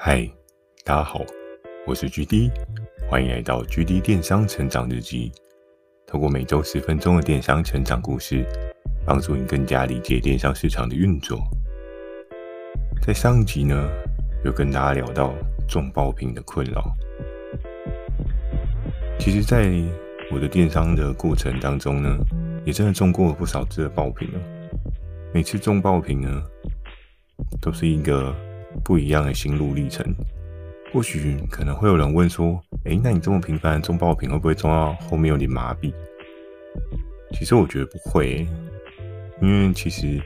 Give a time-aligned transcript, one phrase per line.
[0.00, 0.24] 嗨，
[0.84, 1.22] 大家好，
[1.84, 2.52] 我是 GD，
[3.10, 5.32] 欢迎来到 GD 电商成长日记。
[6.06, 8.46] 透过每周十分钟的电商成长故事，
[9.04, 11.40] 帮助你更加理解电商市场的运作。
[13.02, 13.90] 在上一集呢，
[14.44, 15.34] 有跟大家聊到
[15.68, 16.94] 中爆品的困扰。
[19.18, 19.68] 其实，在
[20.30, 22.16] 我的电商的过程当中呢，
[22.64, 24.38] 也真的中过了不少次的爆品了。
[25.34, 26.40] 每次中爆品呢，
[27.60, 28.32] 都是一个
[28.84, 30.06] 不一样的心路历程。
[30.92, 35.92] 或许可能会有人问说：“诶，那你这么频繁的中爆品，会不会中到后面有点麻痹？”
[37.32, 38.46] 其实我觉得不会，
[39.42, 40.18] 因为其实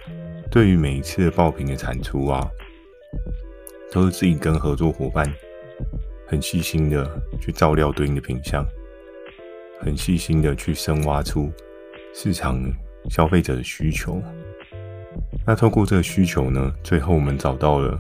[0.53, 2.49] 对于每一次的爆品的产出啊，
[3.91, 5.29] 都是自己跟合作伙伴
[6.29, 8.65] 很细心的去照料对应的品相，
[9.81, 11.51] 很细心的去深挖出
[12.15, 12.63] 市场
[13.11, 14.23] 消费者的需求。
[15.45, 17.99] 那透过这个需求呢，最后我们找到了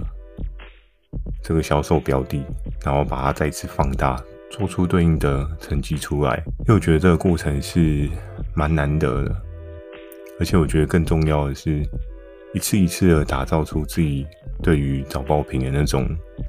[1.42, 2.44] 这个销售标的，
[2.84, 6.42] 然后把它再次放大，做出对应的成绩出来。
[6.60, 8.08] 因为我觉得这个过程是
[8.54, 9.36] 蛮难得的，
[10.38, 11.82] 而且我觉得更重要的是，
[12.54, 14.26] 一次一次的打造出自己
[14.62, 16.06] 对于找爆品的那种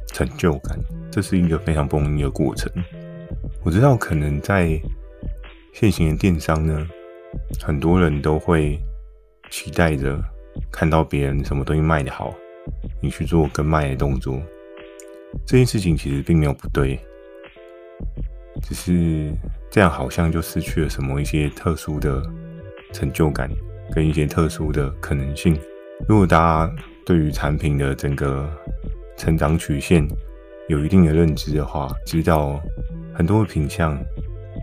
[0.08, 0.78] 成就感，
[1.12, 2.72] 这是一个非常不容易的过程。
[3.64, 4.80] 我知道可能在
[5.74, 6.88] 现行的电商呢，
[7.62, 8.80] 很多人都会
[9.50, 10.20] 期待着。
[10.72, 12.32] 看到别人什么东西卖得好，
[13.02, 14.40] 你去做跟卖的动作，
[15.46, 17.00] 这件事情其实并没有不对，
[18.62, 19.32] 只是
[19.70, 22.24] 这样好像就失去了什么一些特殊的
[22.92, 23.50] 成就感
[23.92, 25.58] 跟一些特殊的可能性。
[26.08, 28.50] 如果大家对于产品的整个
[29.18, 30.08] 成长曲线
[30.70, 32.62] 有一定的认知的话，知道
[33.14, 33.98] 很多的品项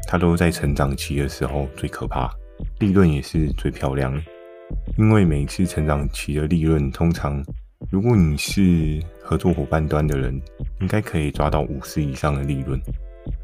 [0.09, 2.31] 它都在成长期的时候最可怕，
[2.79, 4.13] 利润也是最漂亮。
[4.97, 7.43] 因为每一次成长期的利润，通常
[7.91, 10.41] 如果你是合作伙伴端的人，
[10.81, 12.81] 应该可以抓到五十以上的利润。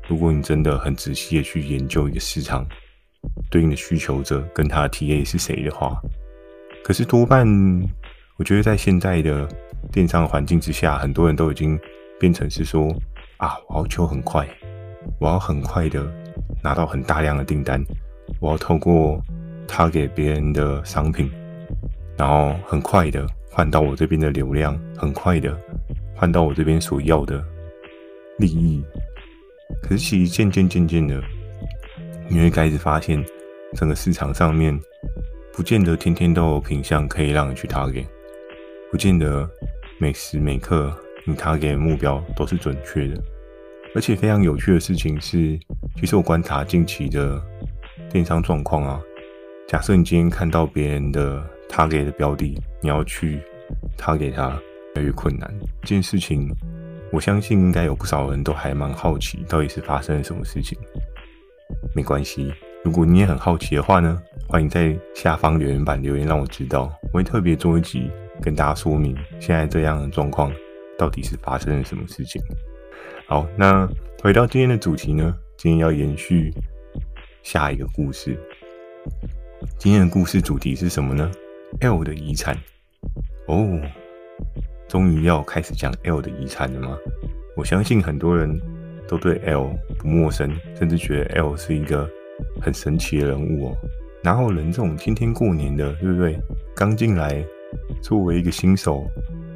[0.08, 2.64] 如果你真的很仔细的去研究一个市场
[3.50, 6.00] 对应的需求者跟他的 TA 是谁的话，
[6.84, 7.44] 可是多半
[8.36, 9.48] 我觉得在现在的
[9.90, 11.76] 电商环境之下，很多人都已经
[12.20, 12.88] 变成是说
[13.38, 14.46] 啊，我要求很快，
[15.18, 16.06] 我要很快的
[16.62, 17.84] 拿到很大量的订单，
[18.40, 19.20] 我要透过。
[19.68, 21.28] 他给别人的商品，
[22.16, 25.58] 然后很快的换到我这边的流量，很快的
[26.14, 27.42] 换到我这边所要的
[28.38, 28.84] 利益。
[29.82, 31.18] 可是其实渐渐渐渐的，
[32.28, 33.24] 你会开始发现，
[33.72, 34.78] 整个市场上面
[35.54, 38.04] 不见得天天都有品相可以让你去 target，
[38.90, 39.48] 不见得
[39.96, 40.94] 每时每刻
[41.24, 43.18] 你 target 的目标都是准确的。
[43.94, 45.58] 而且非常有趣的事情是，
[45.98, 47.42] 其实我观察近期的
[48.12, 49.00] 电商状况啊。
[49.66, 51.42] 假设你今天看到别人的
[51.76, 53.38] 他给的标的，你要去
[53.98, 54.48] 他给他，
[54.94, 55.46] 越来越困难。
[55.82, 56.50] 这件事情，
[57.12, 60.78] 我相信应该有不少人都还蛮好奇，到底是发生了什么事情。
[61.94, 62.50] 没关系，
[62.82, 68.10] 如果你也很好奇的话呢，欢迎在下方留言板留言让我知道，我会特别做一集
[68.40, 70.50] 跟大家说明现在这样的状况
[70.96, 72.40] 到底是发生了什么事情。
[73.26, 73.86] 好，那
[74.22, 76.50] 回到今天的主题呢，今天要延续
[77.42, 78.34] 下一个故事。
[79.76, 81.30] 今天的故事主题是什么呢
[81.80, 82.56] ？L 的遗产
[83.46, 83.80] 哦，
[84.88, 86.96] 终于要开始讲 L 的遗产了吗？
[87.56, 88.60] 我相信很多人
[89.08, 92.08] 都对 L 不陌生，甚至觉得 L 是一个
[92.60, 93.76] 很神奇的人物哦。
[94.22, 96.38] 哪有人这种天天过年的，对不对？
[96.74, 97.44] 刚进来
[98.02, 99.06] 作为一个新手，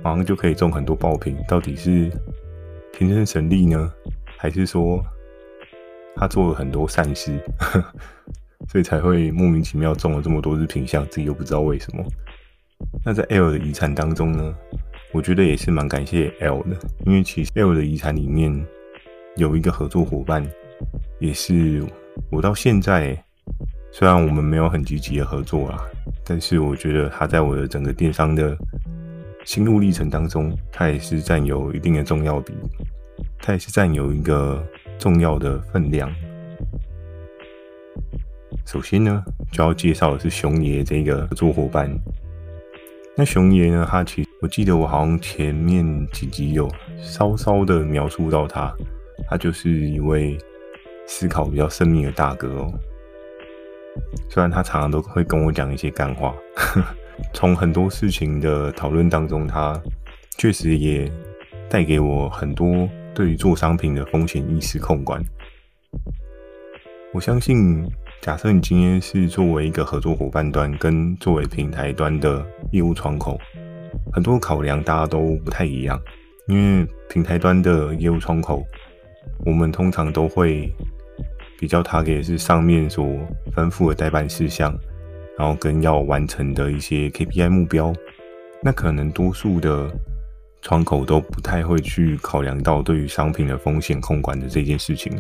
[0.03, 2.11] 马上就可以中很多爆品，到底是
[2.93, 3.93] 天生神力呢，
[4.39, 5.05] 还是说
[6.17, 7.39] 他做了很多善事？
[8.69, 12.05] 所以才会莫名其妙中了这么多支品相，自己又不知道为什么。
[13.05, 14.55] 那在 L 的遗产当中呢，
[15.13, 18.65] 我觉得也是蛮感谢 L 的，因为其实 L 的遗产里面
[19.37, 20.47] 有一个合作伙伴，
[21.19, 21.85] 也是
[22.31, 23.23] 我到现在
[23.93, 25.85] 虽然我们没有很积极的合作啊，
[26.25, 28.57] 但是我觉得他在我的整个电商的
[29.45, 32.55] 心路历程当中，他也是占有一定的重要比，
[33.41, 34.65] 他也是占有一个
[34.99, 36.11] 重要的分量。
[38.71, 41.93] 首先呢，就要介绍的是熊爷这个合作伙伴。
[43.17, 48.73] 那熊爷呢，他其实我记得我好像前面几集有稍稍的描述到他，
[49.29, 50.39] 他就是一位
[51.05, 52.73] 思考比较深密的大哥哦。
[54.29, 56.33] 虽然他常常都会跟我讲一些干话，
[57.35, 59.83] 从很多事情的讨论当中，他
[60.39, 61.11] 确实也
[61.69, 65.21] 带给我很多对于做商品的风险意识控管。
[67.13, 67.85] 我相信。
[68.21, 73.41] 假设你今天是作为一个合作伙伴端跟作为平台端的业务窗口，
[74.13, 75.99] 很多考量大家都不太一样。
[76.47, 78.63] 因为平台端的业务窗口，
[79.47, 80.71] 我们通常都会
[81.59, 83.07] 比较 target 是上面所
[83.57, 84.79] 吩咐的待办事项，
[85.39, 87.91] 然后跟要完成的一些 KPI 目标。
[88.63, 89.91] 那可能多数的
[90.61, 95.19] 窗口都不太会去考量到对于商品的风险控管的这件事情，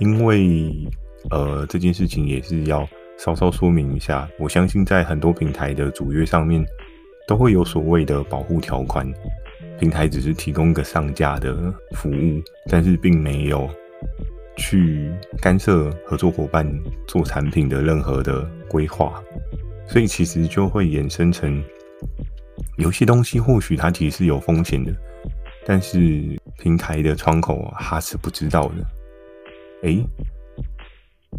[0.00, 0.72] 因为
[1.30, 2.86] 呃这件事情也是要
[3.18, 4.28] 稍稍说明一下。
[4.38, 6.64] 我相信在很多平台的主页上面
[7.26, 9.06] 都会有所谓的保护条款，
[9.78, 12.40] 平台只是提供一个上架的服务，
[12.70, 13.68] 但是并没有
[14.56, 15.10] 去
[15.40, 16.66] 干涉合作伙伴
[17.06, 19.22] 做产品的任何的规划，
[19.86, 21.62] 所以其实就会衍生成。
[22.78, 24.92] 有些东西或许它其实是有风险的，
[25.64, 28.74] 但是平台的窗口它是不知道的。
[29.82, 30.04] 诶，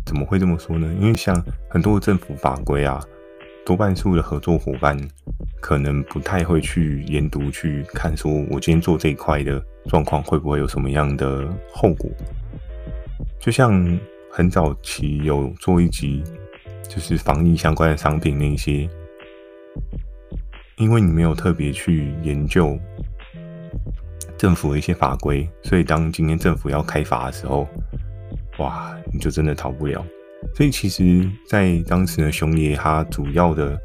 [0.05, 0.93] 怎么会这么说呢？
[0.99, 1.35] 因为像
[1.69, 3.01] 很多政府法规啊，
[3.65, 4.97] 多半数的合作伙伴
[5.61, 12.09] 可能不太会去研读去看，说我今天做这一块的状况会不会有什么样的后果。
[13.39, 13.99] 就像
[14.31, 16.23] 很早期有做一集，
[16.87, 18.89] 就是防疫相关的商品那些。
[20.77, 22.77] 因为你没有特别去研究
[24.37, 27.67] 政府的一些法规，所以当今天政府要开罚的时候，
[28.57, 30.05] 哇，你就真的逃不了。
[30.55, 33.79] 所以其实，在当时呢，熊爷它主要的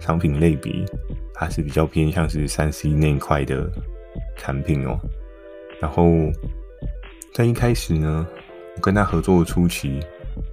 [0.00, 0.72] 商品类别，
[1.32, 3.70] 它是比较偏向是三 C 那一块的
[4.36, 4.98] 产品哦。
[5.80, 6.08] 然后
[7.32, 8.26] 在一开始呢，
[8.76, 10.00] 我跟他合作的初期，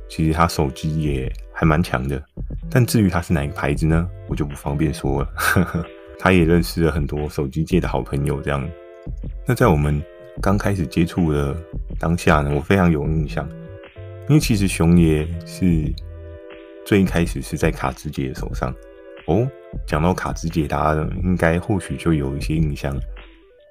[0.08, 2.22] 其实他手机也还蛮强的。
[2.70, 5.30] 但至于他是哪个牌子呢，我就不方便说了。
[6.20, 8.70] 他也认识了很多手机界的好朋友，这样。
[9.48, 10.00] 那在我们
[10.40, 11.56] 刚开始接触的
[12.00, 13.48] 当下呢，我非常有印象，
[14.30, 15.92] 因为其实熊爷是
[16.86, 18.74] 最一开始是在卡兹姐手上。
[19.28, 19.48] 哦，
[19.86, 22.96] 讲到卡兹姐，大家应该或许就有一些印象。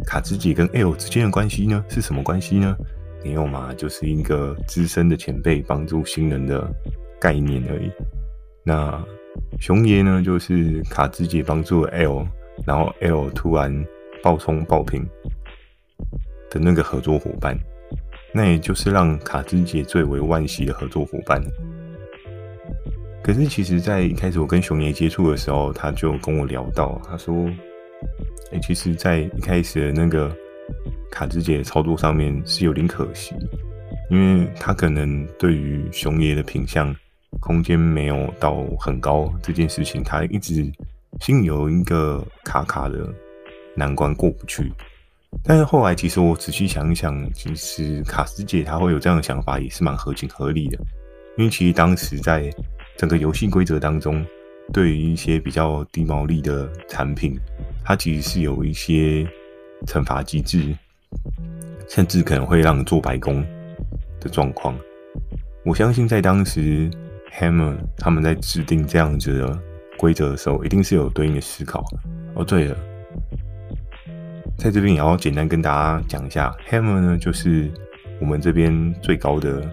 [0.07, 2.77] 卡兹姐跟 L 之间的关系呢，是什么关系呢？
[3.25, 6.67] 没有嘛，就是一个资深的前辈帮助新人的
[7.21, 7.91] 概念而已。
[8.65, 9.05] 那
[9.59, 12.27] 熊爷呢，就是卡兹姐帮助了 L，
[12.65, 13.85] 然后 L 突然
[14.23, 15.07] 爆冲爆平
[16.51, 17.57] 的那个合作伙伴，
[18.35, 21.43] 那也就是让卡兹姐最为惋惜的合作伙伴。
[23.23, 27.49] 可是其实，在一开始我跟熊爷接触的时候，他就跟我聊到，他说
[28.53, 30.31] ：“哎、其实，在一开始的那个
[31.11, 33.35] 卡兹姐操作上面是有点可惜，
[34.11, 36.95] 因为他可能对于熊爷的品相。”
[37.39, 40.69] 空间没有到很高这件事情，他一直
[41.21, 43.09] 心有一个卡卡的
[43.77, 44.71] 难关过不去。
[45.45, 50.79] 但是后来，其实我仔细想一想，其实卡斯姐她会有这样的想法，也是蛮合情合理的。
[51.39, 52.51] 因为其实当时在
[52.97, 54.25] 整个游戏规则当中，
[54.73, 57.39] 对于一些比较低毛利的产品，
[57.85, 59.27] 它其实是有一些
[59.87, 60.77] 惩罚机制，
[61.89, 63.45] 甚至可能会让做白工
[64.21, 64.77] 的状况。
[65.65, 66.91] 我相信在当时。
[67.39, 69.59] Hammer 他们在制定这样子的
[69.97, 71.81] 规则的时候，一定是有对应的思考。
[72.35, 72.77] 哦，对了，
[74.61, 77.71] 在这边也要简单跟大家讲一下，Hammer 呢就是
[78.21, 79.67] 我们这边最高的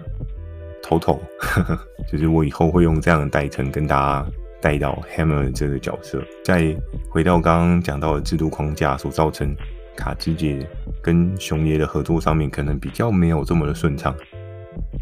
[0.82, 1.20] 头头，
[2.10, 4.26] 就是我以后会用这样的代称跟大家
[4.62, 6.24] 带到 Hammer 这个角色。
[6.42, 6.74] 再
[7.10, 9.54] 回到刚刚讲到的制度框架所造成
[9.94, 10.66] 卡兹姐
[11.02, 14.16] 跟熊爷的合作上面，可能比较没有这么的顺畅。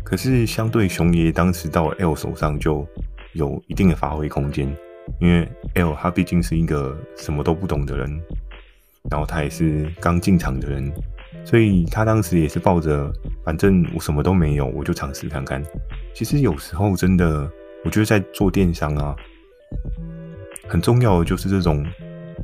[0.02, 2.84] 可是，相对熊爷当时到 L 手上就
[3.34, 4.66] 有一定的发挥空间，
[5.20, 8.20] 因为 L 他毕竟是一个什么都不懂的人，
[9.10, 10.92] 然后他也是刚进场的人，
[11.44, 13.12] 所以他当时也是抱着
[13.44, 15.62] 反正我什么都没有，我就尝试看看。
[16.14, 17.50] 其实有时候真的，
[17.84, 19.14] 我觉得在做电商啊，
[20.68, 21.84] 很重要的就是这种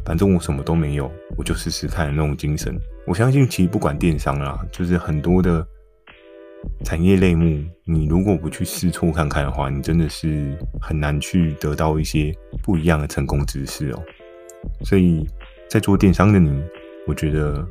[0.05, 2.75] 反正我什么都没有，我就试试看的那种精神。
[3.07, 5.67] 我相信，其实不管电商啊，就是很多的。
[6.85, 14.01] 产业类目，你如果不去试错看看的话，你真的是很难去得到一些不一样的成功知识哦。
[14.85, 15.27] 所以，
[15.73, 16.63] 在做电商的你，
[17.07, 17.67] 我觉得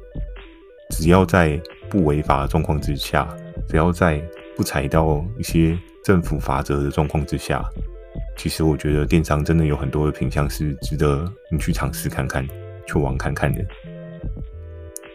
[0.89, 3.27] 只要在不违法的状况之下，
[3.70, 4.20] 只要在
[4.58, 7.63] 不踩到一些政府法则的状况之下，
[8.36, 12.43] 其实我觉得电商真的有很多的品项是值得你去尝试看看、
[12.88, 13.63] 去玩看看的。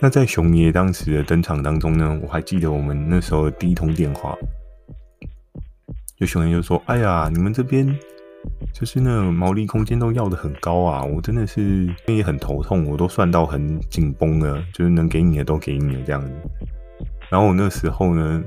[0.01, 4.39] 那在熊爷当时的登场当中呢，我还记得我们那时候的第一通电话，
[6.17, 7.85] 就熊爷就说：“哎呀，你们这边
[8.73, 16.31] 就是那毛利空间都要得很高啊，我真的是也很头痛，我都算到很紧绷了，就是能给你的都给你了这样子。”
[17.31, 18.43] 然后我那时候呢，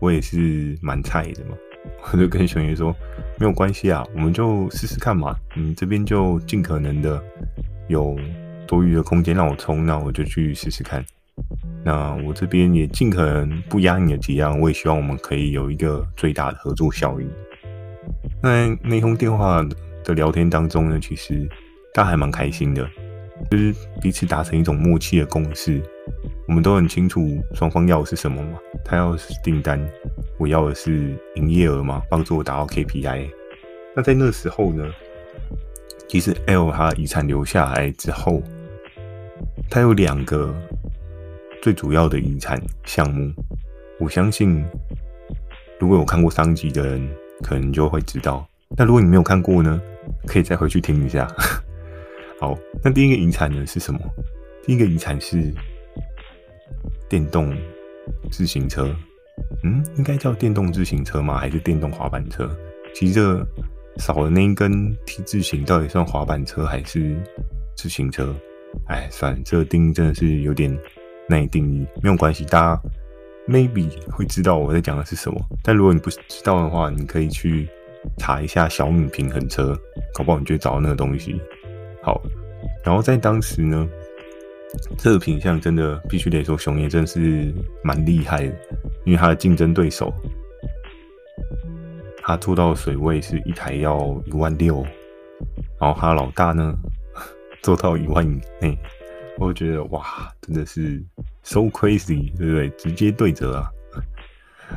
[0.00, 1.56] 我也是蛮菜的嘛，
[2.12, 2.94] 我就跟熊爷说
[3.38, 7.22] ：“没有关系啊，我们就试试看嘛，你这边就尽可能的
[7.88, 8.16] 有。”
[8.68, 11.00] 多余的空间让我冲，那我就去试试看。
[11.84, 17.30] 那我这边也尽可能不压你的体量，我也希望我们可以有一个最大的合作效应。
[18.42, 19.66] 那那通电话
[20.04, 21.48] 的聊天当中呢，其实
[21.92, 22.88] 大家还蛮开心的，
[23.50, 25.82] 就是彼此达成一种默契的共识。
[26.46, 28.58] 我们都很清楚双方要的是什么嘛？
[28.84, 29.84] 他要的是订单，
[30.38, 33.28] 我要的是营业额嘛，帮助我达到 KPI。
[33.96, 34.84] 那在那时候呢，
[36.06, 38.40] 其实 L 他遗产留下来之后，
[39.68, 40.54] 他有两个
[41.60, 43.32] 最主要的遗产项目。
[43.98, 44.64] 我相信，
[45.80, 47.08] 如果有看过上集的人，
[47.42, 48.46] 可能就会知道。
[48.76, 49.80] 那如果你没有看过呢，
[50.26, 51.26] 可以再回去听一下。
[52.40, 54.00] 好，那第一个遗产呢是什么？
[54.64, 55.52] 第一个遗产是。
[57.08, 57.56] 电动
[58.32, 58.92] 自行车，
[59.62, 61.38] 嗯，应该叫电动自行车吗？
[61.38, 62.50] 还是电动滑板车？
[62.92, 63.40] 其实
[63.98, 67.16] 少了那一根 T 字形，到底算滑板车还是
[67.76, 68.34] 自行车？
[68.88, 70.76] 哎，算了，这个定义真的是有点
[71.28, 71.86] 难以定义。
[72.02, 72.82] 没有关系，大家
[73.48, 75.40] maybe 会知道我在讲的是什么。
[75.62, 77.68] 但如果你不知道的话，你可以去
[78.18, 79.76] 查一下小米平衡车，
[80.14, 81.40] 搞不好你就找到那个东西。
[82.02, 82.22] 好，
[82.84, 83.88] 然后在当时呢。
[84.98, 88.54] 这个品相真的必须得说，熊爷真是蛮厉害的，
[89.04, 90.12] 因为他的竞争对手，
[92.20, 94.84] 他做到水位是一台要一万六，
[95.80, 96.76] 然后他老大呢
[97.62, 98.76] 做到一万以内，
[99.38, 101.02] 我觉得哇，真的是
[101.46, 102.68] so crazy，对不对？
[102.70, 103.70] 直接对折啊！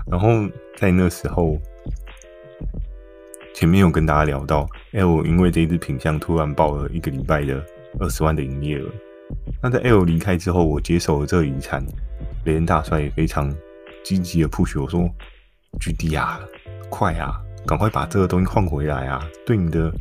[0.05, 0.29] 然后
[0.77, 1.59] 在那时候，
[3.55, 7.59] 前面有跟大家聊到，哎，我因为这一支品相突然爆了一个礼拜的
[7.99, 8.87] 二十万的营业额。
[9.63, 11.83] 那在 L 离开之后，我接手了这个遗产。
[12.45, 13.53] 雷恩大帅也非常
[14.03, 15.09] 积极的 push 我说
[15.79, 16.39] ：“GD 啊，
[16.89, 19.91] 快啊，赶快把这个东西换回来啊，对你的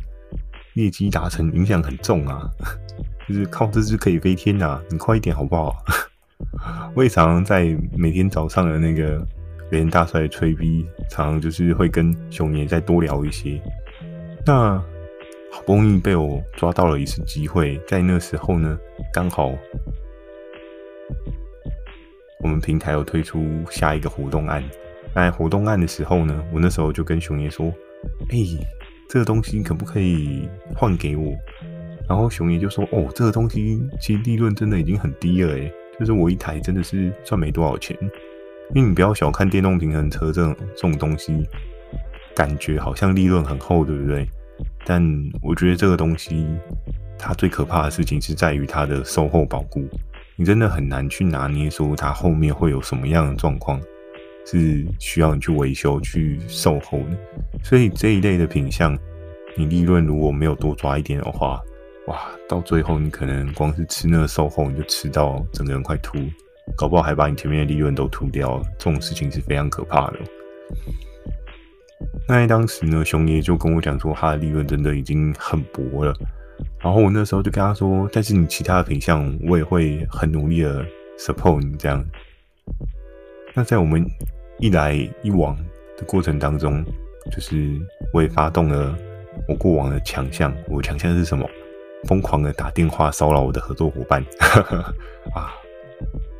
[0.75, 2.47] 业绩达成影响很重啊，
[3.27, 5.75] 就是靠这只可以飞天啊，你快一点好不好？”
[6.95, 9.25] 我也常常在每天早上的那个
[9.69, 13.61] 连大帅吹逼，常常就是会跟熊爷再多聊一些。
[14.45, 14.81] 那。
[15.51, 18.77] 好不容易被我抓到了一次机会，在那时候呢，
[19.11, 19.51] 刚好
[22.43, 24.63] 我们平台有推出下一个活动案。
[25.15, 27.65] 在活动案的时候呢，我那时候就跟熊爷说
[28.29, 28.37] ：“哎、
[29.09, 31.33] 这个东西可不可以换给我？”
[32.07, 37.97] 然后熊爷就说：“哦，这个东西其实利润真的已经很低了，诶，就是我一台真的是赚没多少钱。
[38.75, 41.43] 因为你不要小看电动平衡车这种这种东西，
[42.35, 44.27] 感觉好像利润很厚，对不对？”
[44.85, 45.03] 但
[45.41, 46.45] 我觉得这个东西，
[47.17, 49.83] 它最可怕的事情是在于它的售后保固，
[50.35, 53.81] 你真的很难去拿捏说它后面会有什么样的状况，
[54.45, 57.17] 是需要你去维修、去售后的。
[57.63, 58.97] 所以这一类的品项，
[59.55, 61.59] 你利润如果没有多抓一点的话，
[62.09, 66.17] 哇，到最后你可能光是吃那个售后，你就吃到整个人快吐，
[66.75, 68.63] 搞不好还把你前面的利润都吐掉了。
[68.79, 70.19] 这种事情是非常可怕的。
[72.27, 76.11] 那在当时呢，熊爷就跟我讲说，他的利润真的已经很薄了。
[76.81, 80.83] 然后我那时候就跟他说，但是你其他的品项，我也会很努力的
[81.19, 82.03] support 你这样。
[83.53, 84.03] 那在我们
[84.57, 85.55] 一来一往
[85.95, 86.83] 的过程当中，
[87.31, 87.79] 就是
[88.11, 88.97] 我也发动了
[89.47, 90.51] 我过往的强项。
[90.67, 91.47] 我强项是什么？
[92.05, 94.23] 疯狂的打电话骚扰我的合作伙伴。
[95.33, 95.53] 啊，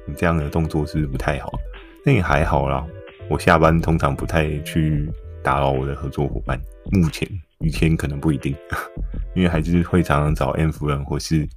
[0.06, 1.52] 你这样的动作是不太好。
[2.06, 2.86] 那也还好啦，
[3.30, 5.10] 我下班通常不太去。
[5.42, 6.60] 打扰我的合作伙伴，
[6.92, 7.26] 目前
[7.60, 8.54] 以前可能不一定，
[9.34, 11.48] 因为还是会常常找 M 夫人或是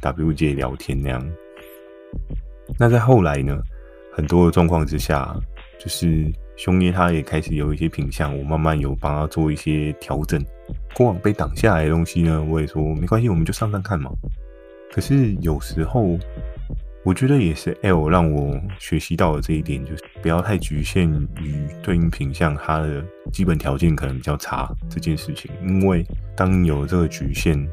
[0.00, 1.24] W 姐聊天那样。
[2.76, 3.56] 那在后来呢，
[4.12, 5.32] 很多的状况之下，
[5.78, 10.42] 就是熊爷他也开始有一些品相，我慢慢有帮他做一些调整。
[10.94, 14.10] 过往被挡下来的东西呢，我也说没关系，我们就上上看嘛。
[14.92, 16.18] 可是有时候。
[17.04, 25.50] 我觉得也是，L 让我学习到的这一点，就是不要太局限于对应品相，它的基本条件可能比较差这件事情。
[25.66, 26.06] 因为
[26.36, 27.68] 当有这个局限，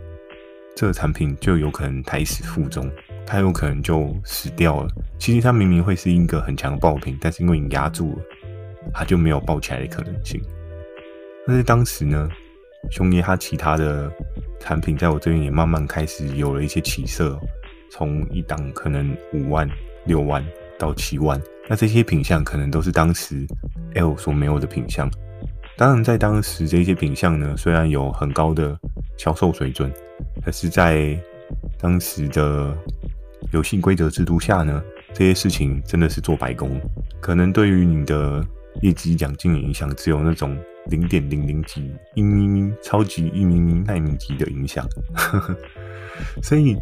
[0.76, 2.90] 这个产品就有可能胎死腹中，
[3.24, 4.88] 它有可能就死掉了。
[5.20, 8.24] 其实它明明会是一个很强的爆品，但是因为你压住了，
[8.94, 10.42] 它就没有爆起来的可能性。
[11.48, 12.30] 但是当时呢，
[12.92, 14.12] 熊爷他其他的
[14.60, 17.40] 产品在我这边也慢慢开始有了一些起色。
[17.92, 19.68] 从一档可能五万、
[20.06, 20.46] 六万
[20.78, 23.48] 到七万，那这些品相可能都是当时
[23.96, 25.10] L 所没有的品相。
[25.76, 28.80] 当然，在当时这些品相呢，虽然有很高的
[29.18, 29.92] 销售水准，
[30.44, 31.20] 但是在
[31.80, 32.78] 当时的
[33.54, 36.80] 游戏规则制度下呢，这些事情真的是做白工，
[37.20, 38.46] 可能对于你的
[38.82, 40.58] 业绩奖金的影响，只有那种
[40.90, 44.86] 零点零零级、一咪咪、超级一咪咪、纳米级的影响。
[46.44, 46.78] 所以。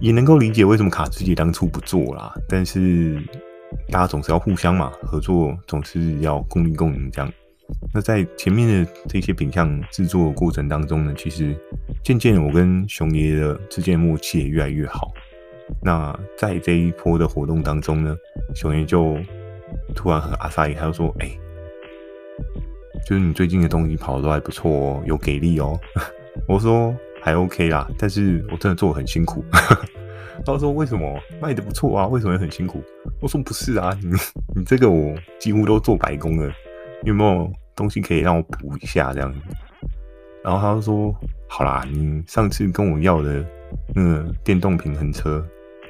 [0.00, 2.32] 也能够理解为什么卡兹姐当初不做啦。
[2.48, 3.20] 但是
[3.90, 7.30] 大家总是要互相嘛，合作总是要共利共赢这样。
[7.92, 11.54] 那在前面的这些品相制作的过程当中呢，其实
[12.02, 15.12] 渐渐我跟熊爷的之间默契也越来越好。
[15.82, 18.16] 那在这一波的活动当中呢，
[18.54, 19.18] 熊爷就
[19.94, 21.30] 突然和阿萨伊他就说：“哎、
[23.06, 25.78] 就是你最近的东西跑的都还不错哦，有给力哦。
[26.46, 29.44] ”我说：“还 OK 啦，但是我真的做的很辛苦。
[30.46, 32.06] ”他说：“为什么卖的不错啊？
[32.06, 32.82] 为什么会很辛苦？”
[33.20, 34.10] 我说：“不是啊，你
[34.54, 36.52] 你这个我几乎都做白工了。”
[37.04, 39.38] 有没有东西可以让我补一下这样子？
[40.42, 41.14] 然后他就说
[41.48, 43.44] ：“好啦，你上次跟我要的
[43.94, 45.44] 那个电动平衡车，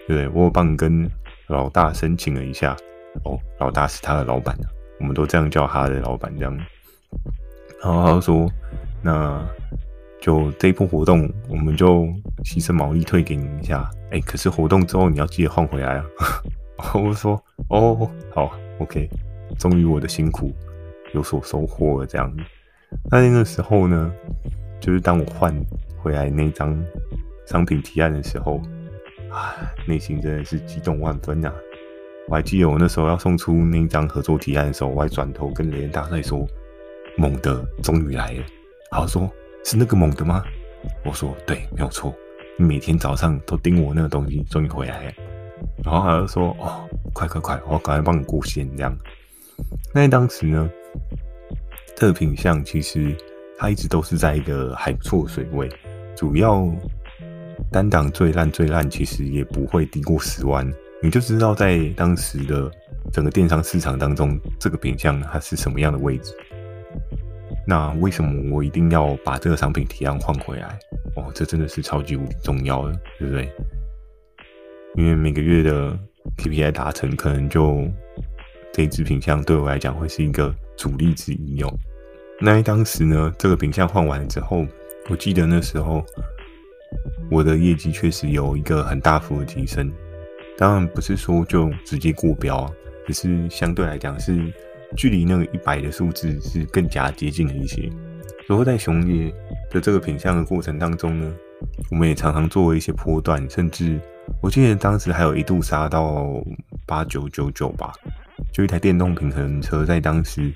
[0.06, 0.42] 对不对？
[0.42, 1.10] 我帮你跟
[1.46, 2.76] 老大申请了一下。
[3.24, 4.56] 哦，老大是他的老板，
[5.00, 6.56] 我们都这样叫他的老板这样。
[7.82, 8.50] 然后他就说：
[9.02, 9.46] 那
[10.20, 12.02] 就这一波活动，我们就
[12.44, 13.88] 牺牲毛利退给你一下。
[14.10, 16.04] 哎，可是活动之后你要记得换回来啊。
[16.94, 19.08] 我说：哦，好，OK，
[19.58, 20.52] 终于我的辛苦。”
[21.14, 22.30] 有所收获了，这样。
[23.10, 24.12] 那那个时候呢，
[24.78, 25.54] 就是当我换
[26.02, 26.78] 回来那张
[27.46, 28.60] 商品提案的时候，
[29.30, 29.56] 啊，
[29.86, 31.54] 内心真的是激动万分啊！
[32.28, 36.46] 我还记得我那时候要送出那张合作提案的时候，我还转头跟雷大帅说
[37.16, 38.44] ：“猛的终于来了。”
[38.92, 39.30] 然后说
[39.64, 40.44] ：“是那个猛的吗？”
[41.04, 42.14] 我说：“对，没有错。
[42.58, 45.12] 你每天早上都盯我那个东西，终于回来了。”
[45.82, 48.96] 然后他就说：“哦，快快快，我赶快帮你过线这样。”
[49.94, 50.70] 那当时呢，
[51.96, 53.16] 这个品相其实
[53.58, 55.68] 它一直都是在一个还不错的水位，
[56.14, 56.68] 主要
[57.72, 60.70] 单档最烂最烂，其实也不会低过十万，
[61.02, 62.70] 你就知道在当时的
[63.12, 66.34] 整个电商市场当中，这个品项它是什么样的位置。
[67.66, 70.78] 那为什么我一定要把这个商品提案换回来？
[71.16, 73.52] 哦，这真的是超级无敌重要的，对不对？
[74.96, 75.98] 因为每个月的
[76.38, 77.86] KPI 达成，可能就。
[78.70, 81.74] 这一支品项对我来讲会是一个主力之一哦。
[82.38, 84.64] 那当时呢，这个品项换完之后，
[85.08, 86.04] 我记得那时候
[87.28, 89.90] 我的业绩确实有一个很大幅的提升。
[90.58, 92.68] 当然不是说就直接过标，
[93.06, 94.36] 只是相对来讲是
[94.96, 97.88] 距离那个一百的数字是更加接近了一些。
[98.48, 99.32] 然后在熊爷
[99.70, 101.32] 的这个品相的过程当中呢，
[101.92, 104.00] 我们也常常做了一些波段，甚至
[104.42, 106.26] 我记得当时还有一度杀到
[106.84, 107.92] 八九九九吧。
[108.52, 110.52] 就一台电动平衡车，在当时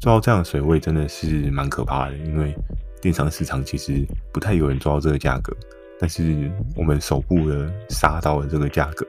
[0.00, 2.16] 做到这样的水位，真的是蛮可怕的。
[2.18, 2.54] 因为
[3.00, 5.56] 电商市场其实不太有人做到这个价格，
[5.98, 9.06] 但是我们首部的杀到了这个价格，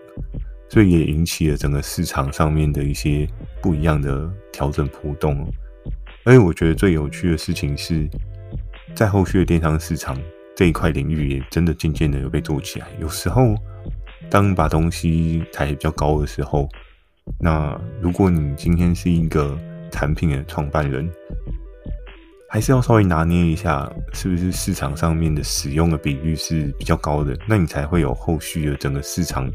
[0.69, 3.27] 所以也引起了整个市场上面的一些
[3.61, 5.45] 不一样的调整波动。
[6.23, 8.07] 而且我觉得最有趣的事情是，
[8.93, 10.17] 在后续的电商市场
[10.55, 12.87] 这一块领域，也真的渐渐的有被做起来。
[12.99, 13.55] 有时候，
[14.29, 16.67] 当把东西抬比较高的时候，
[17.39, 19.57] 那如果你今天是一个
[19.89, 21.09] 产品的创办人，
[22.49, 29.49] 还是要稍微拿捏一下，是不是市场上面的使用的比率是比较高的，那你才会有后续的整个市场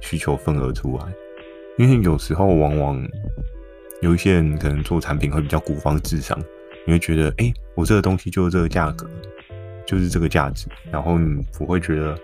[0.00, 1.04] 需求份额出来。
[1.78, 3.08] 因为有时候往往
[4.00, 6.38] 有一些人可能做产品会比较孤芳自赏，
[6.86, 9.08] 你会觉得，哎，我这个东西就是这个价格，
[9.86, 12.18] 就是这个价值，然后你不会觉得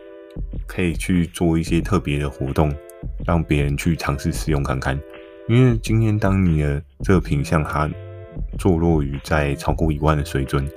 [0.67, 2.73] 可以去做一些特别的活动。
[3.25, 4.99] 让别人去尝试使用看看，
[5.49, 7.91] 因为今天当你的这个品项它
[8.59, 10.69] 坐落于在超过一万的水准，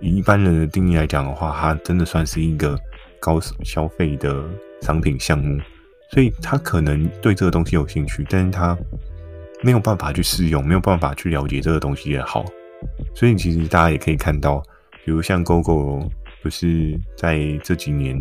[0.00, 2.76] 以一般人的定义来讲的话，它真的算是一个
[3.20, 4.44] 高消费的
[4.82, 5.56] 商品项目，
[6.10, 8.76] 所以他可能对这个东西有兴趣，但是他
[9.62, 12.44] 没有办法去试用，没有办法去了解这个东西的好，
[13.14, 14.62] 所以其实大家也可以看到，
[15.04, 16.08] 比如像 Gogoro
[16.42, 18.16] 不是在这几年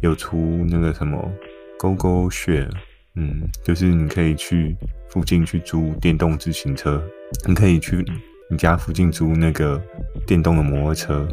[0.00, 0.36] 有出
[0.68, 1.30] 那个什么。
[1.78, 2.70] GoGo Share，
[3.16, 4.76] 嗯，就是你可以去
[5.08, 7.02] 附近去租电动自行车，
[7.44, 8.06] 你可以去
[8.48, 9.82] 你家附近租那个
[10.24, 11.26] 电动的摩托车，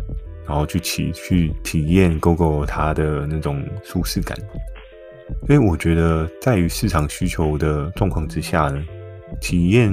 [0.47, 4.35] 然后去骑去体验 GoGo 它的那种舒适感。
[5.45, 8.83] 所以我觉得，在于市场需求的状况之下呢，
[9.41, 9.91] 体验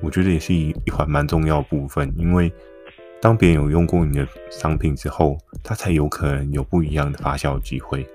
[0.00, 2.52] 我觉得也是一一环蛮重要部分，因为
[3.20, 8.06] 当别人有用过你的商品之后，他才有可能有不一样的发酵机会。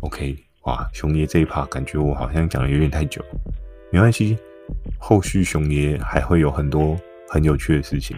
[0.00, 3.24] OK，哇，熊爷这一趴感觉我好像讲的有点太久，
[3.92, 4.36] 没关系，
[4.98, 6.96] 后续熊爷还会有很多
[7.28, 8.16] 很有趣的事情，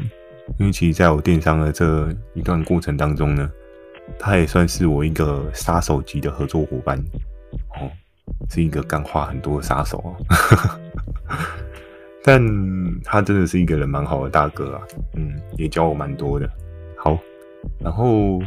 [0.58, 3.50] 因为其实在我电商的这一段过程当中呢，
[4.18, 6.96] 他也算是我一个杀手级的合作伙伴
[7.80, 7.90] 哦，
[8.50, 10.78] 是一个干话很多的杀手啊，
[12.22, 12.40] 但
[13.02, 14.82] 他真的是一个人蛮好的大哥啊，
[15.14, 16.48] 嗯，也教我蛮多的。
[16.96, 17.18] 好，
[17.80, 18.40] 然后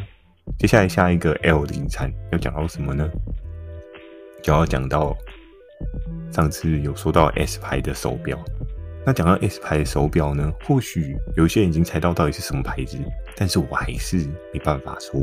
[0.58, 3.10] 接下来下一个 L 的遗产要讲到什么呢？
[4.44, 5.16] 就要讲到
[6.32, 8.38] 上次有说到 S 牌的手表。
[9.06, 12.98] 那讲到 S 牌的手表呢，或许有些人已经猜到到底是什么牌子，
[13.36, 14.18] 但是我还是
[14.54, 15.20] 没办法说。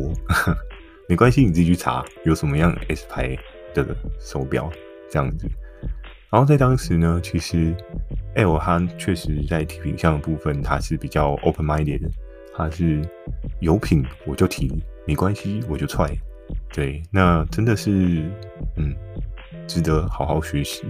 [1.08, 3.36] 没关系，你自己去查有什么样 S 牌
[3.72, 4.70] 的手表
[5.08, 5.48] 这样子。
[6.30, 7.74] 然后在当时呢，其实
[8.34, 12.10] L 它确实在提品项的部分，它是比较 open minded 的，
[12.54, 13.00] 它是
[13.60, 14.70] 有品我就提，
[15.06, 16.10] 没关系我就踹。
[16.74, 17.90] 对，那真的是
[18.76, 18.94] 嗯，
[19.66, 20.84] 值得好好学习。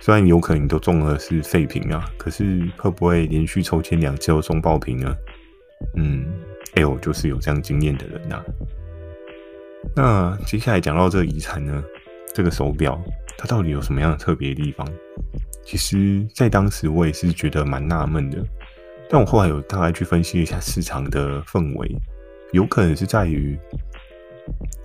[0.00, 5.14] 虽然有可能都中的是废品啊，可是会不会连续抽签两次都中爆品呢？
[5.96, 6.24] 嗯
[6.74, 8.44] ，L 就是有这样经验的人呐、啊。
[9.94, 11.84] 那接下来讲到这个遗产呢，
[12.34, 13.00] 这个手表
[13.36, 14.86] 它到底有什么样的特别地方？
[15.64, 18.42] 其实，在当时我也是觉得蛮纳闷的，
[19.10, 21.96] 但我后来有大概去分析一下市场的氛围，
[22.52, 23.58] 有可能是在于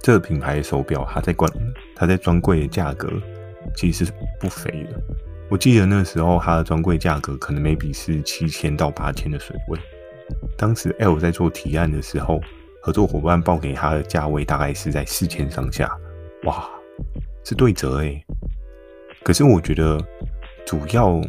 [0.02, 1.50] 这个品牌的手表，它在关，
[1.96, 3.10] 它在专柜的价格。
[3.76, 5.02] 其实是不菲的。
[5.50, 9.80] 我记得那时候它的专柜价格可能每笔是七千到八千的水位。
[10.58, 12.42] 当时 L 在做提案的时候，
[12.82, 15.90] 合作伙伴报给他的价位大概是在四千上下。
[16.46, 16.68] 哇，
[17.44, 18.24] 是对折诶。
[19.22, 20.00] 可是我觉得
[20.66, 21.22] 主要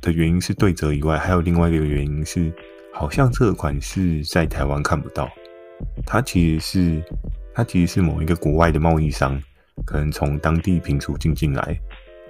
[0.00, 2.52] 的原因是对折以外，还有另外一个原因是，
[2.92, 5.28] 好像这款式在台湾看不到。
[6.06, 7.02] 它其实是
[7.54, 9.40] 它其实是某一个国外的贸易商。
[9.86, 11.78] 可能从当地平输进进来，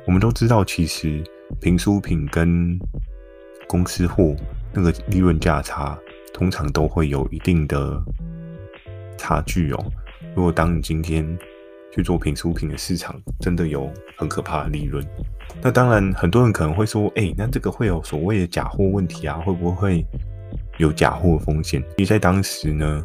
[0.06, 1.22] 我们都知道，其实
[1.60, 2.78] 平输品跟
[3.66, 4.34] 公司货
[4.72, 5.98] 那个利润价差，
[6.32, 8.00] 通常都会有一定的
[9.16, 9.84] 差距哦。
[10.34, 11.38] 如果当你今天
[11.92, 15.04] 去做平输品的市场，真的有很可怕的利润，
[15.60, 19.36] 那当然很多人可能会说，哎，那这个会有所谓的假货问题啊？
[19.38, 20.04] 会不会
[20.78, 21.82] 有假货风险？
[21.96, 23.04] 其实在当时呢，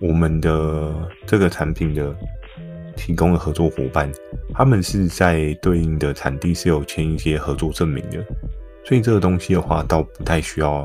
[0.00, 2.14] 我们的这个产品的。
[2.96, 4.10] 提供的合作伙伴，
[4.54, 8.24] 他们是在对应的产地是有签一些合作证明的，
[8.84, 10.82] 所以这个东西的话，倒不太需要